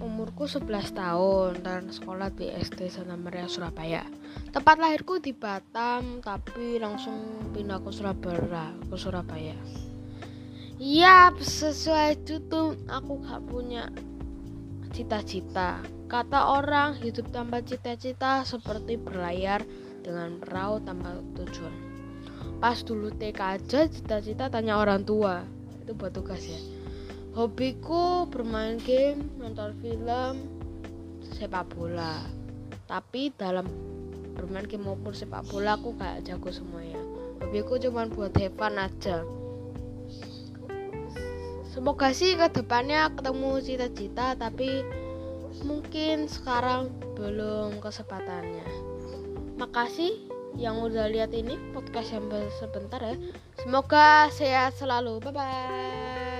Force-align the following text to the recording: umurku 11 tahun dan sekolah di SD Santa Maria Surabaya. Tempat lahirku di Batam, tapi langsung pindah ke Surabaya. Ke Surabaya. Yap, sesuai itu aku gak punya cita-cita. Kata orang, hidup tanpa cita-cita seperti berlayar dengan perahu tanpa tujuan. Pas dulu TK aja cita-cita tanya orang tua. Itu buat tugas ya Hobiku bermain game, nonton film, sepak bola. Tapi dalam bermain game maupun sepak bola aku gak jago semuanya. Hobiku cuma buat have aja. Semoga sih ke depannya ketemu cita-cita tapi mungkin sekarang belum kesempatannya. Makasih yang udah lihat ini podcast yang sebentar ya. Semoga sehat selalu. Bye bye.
umurku 0.00 0.48
11 0.48 0.96
tahun 0.96 1.60
dan 1.60 1.92
sekolah 1.92 2.32
di 2.32 2.48
SD 2.48 2.88
Santa 2.88 3.20
Maria 3.20 3.44
Surabaya. 3.44 4.00
Tempat 4.48 4.80
lahirku 4.80 5.20
di 5.20 5.36
Batam, 5.36 6.24
tapi 6.24 6.80
langsung 6.80 7.52
pindah 7.52 7.84
ke 7.84 7.92
Surabaya. 7.92 8.72
Ke 8.88 8.96
Surabaya. 8.96 9.52
Yap, 10.80 11.36
sesuai 11.36 12.24
itu 12.24 12.72
aku 12.88 13.20
gak 13.28 13.44
punya 13.44 13.92
cita-cita. 14.96 15.84
Kata 16.08 16.56
orang, 16.56 16.96
hidup 16.96 17.28
tanpa 17.28 17.60
cita-cita 17.60 18.40
seperti 18.48 18.96
berlayar 18.96 19.60
dengan 20.00 20.40
perahu 20.40 20.80
tanpa 20.80 21.20
tujuan. 21.36 21.76
Pas 22.56 22.80
dulu 22.80 23.12
TK 23.12 23.36
aja 23.36 23.84
cita-cita 23.84 24.48
tanya 24.48 24.80
orang 24.80 25.04
tua. 25.04 25.44
Itu 25.84 25.92
buat 25.92 26.16
tugas 26.16 26.40
ya 26.48 26.81
Hobiku 27.32 28.28
bermain 28.28 28.76
game, 28.76 29.24
nonton 29.40 29.72
film, 29.80 30.52
sepak 31.24 31.64
bola. 31.72 32.20
Tapi 32.84 33.32
dalam 33.32 33.64
bermain 34.36 34.68
game 34.68 34.84
maupun 34.84 35.16
sepak 35.16 35.48
bola 35.48 35.80
aku 35.80 35.96
gak 35.96 36.28
jago 36.28 36.52
semuanya. 36.52 37.00
Hobiku 37.40 37.80
cuma 37.80 38.04
buat 38.04 38.36
have 38.36 38.60
aja. 38.60 39.24
Semoga 41.72 42.12
sih 42.12 42.36
ke 42.36 42.52
depannya 42.52 43.08
ketemu 43.16 43.64
cita-cita 43.64 44.36
tapi 44.36 44.84
mungkin 45.64 46.28
sekarang 46.28 46.92
belum 47.16 47.80
kesempatannya. 47.80 48.68
Makasih 49.56 50.20
yang 50.60 50.84
udah 50.84 51.08
lihat 51.08 51.32
ini 51.32 51.56
podcast 51.72 52.12
yang 52.12 52.28
sebentar 52.60 53.00
ya. 53.00 53.16
Semoga 53.56 54.28
sehat 54.36 54.76
selalu. 54.76 55.16
Bye 55.24 55.32
bye. 55.32 56.31